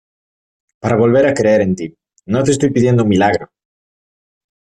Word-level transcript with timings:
para 0.81 0.99
volver 1.03 1.25
a 1.27 1.35
creer 1.39 1.61
en 1.61 1.75
ti. 1.75 1.93
no 2.25 2.41
te 2.41 2.49
estoy 2.49 2.71
pidiendo 2.71 3.03
un 3.03 3.09
milagro 3.09 3.51